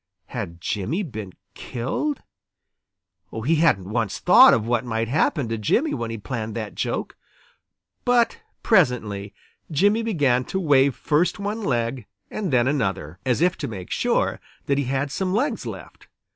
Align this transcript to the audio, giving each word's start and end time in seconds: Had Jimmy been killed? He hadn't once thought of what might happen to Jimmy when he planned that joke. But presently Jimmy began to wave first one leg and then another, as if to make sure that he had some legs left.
Had 0.25 0.59
Jimmy 0.59 1.03
been 1.03 1.33
killed? 1.53 2.23
He 3.45 3.57
hadn't 3.57 3.87
once 3.91 4.17
thought 4.17 4.51
of 4.51 4.65
what 4.65 4.83
might 4.83 5.07
happen 5.07 5.47
to 5.49 5.59
Jimmy 5.59 5.93
when 5.93 6.09
he 6.09 6.17
planned 6.17 6.55
that 6.55 6.73
joke. 6.73 7.15
But 8.03 8.39
presently 8.63 9.35
Jimmy 9.69 10.01
began 10.01 10.43
to 10.45 10.59
wave 10.59 10.95
first 10.95 11.37
one 11.37 11.61
leg 11.63 12.07
and 12.31 12.51
then 12.51 12.67
another, 12.67 13.19
as 13.27 13.41
if 13.43 13.59
to 13.59 13.67
make 13.67 13.91
sure 13.91 14.39
that 14.65 14.79
he 14.79 14.85
had 14.85 15.11
some 15.11 15.35
legs 15.35 15.67
left. 15.67 16.07